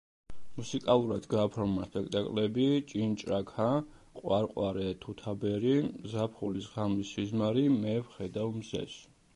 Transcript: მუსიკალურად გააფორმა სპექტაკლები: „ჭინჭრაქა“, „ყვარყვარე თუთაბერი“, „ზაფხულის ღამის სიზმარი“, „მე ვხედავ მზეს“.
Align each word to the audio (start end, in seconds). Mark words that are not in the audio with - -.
მუსიკალურად 0.53 1.25
გააფორმა 1.33 1.83
სპექტაკლები: 1.89 2.65
„ჭინჭრაქა“, 2.93 3.67
„ყვარყვარე 4.21 4.87
თუთაბერი“, 5.05 5.77
„ზაფხულის 6.15 6.73
ღამის 6.75 7.15
სიზმარი“, 7.17 7.69
„მე 7.85 7.97
ვხედავ 8.11 8.53
მზეს“. 8.63 9.01